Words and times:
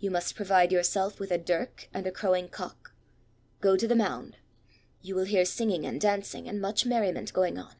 You 0.00 0.10
must 0.10 0.34
provide 0.34 0.72
yourself 0.72 1.20
with 1.20 1.30
a 1.30 1.38
dirk 1.38 1.88
and 1.94 2.04
a 2.04 2.10
crowing 2.10 2.48
cock. 2.48 2.92
Go 3.60 3.76
to 3.76 3.86
the 3.86 3.94
Mound. 3.94 4.36
You 5.00 5.14
will 5.14 5.26
hear 5.26 5.44
singing 5.44 5.86
and 5.86 6.00
dancing 6.00 6.48
and 6.48 6.60
much 6.60 6.84
merriment 6.84 7.32
going 7.32 7.56
on. 7.56 7.76